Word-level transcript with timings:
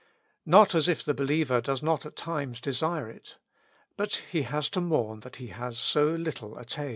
Not 0.47 0.73
as 0.73 0.87
if 0.87 1.03
the 1.05 1.13
believer 1.13 1.61
does 1.61 1.83
not 1.83 2.07
at 2.07 2.15
times 2.15 2.59
desire 2.59 3.07
it. 3.07 3.37
But 3.97 4.23
he 4.31 4.41
has 4.41 4.67
to 4.69 4.81
mourn 4.81 5.19
that 5.19 5.35
he 5.35 5.49
has 5.49 5.77
so 5.77 6.09
little 6.15 6.57
attained. 6.57 6.89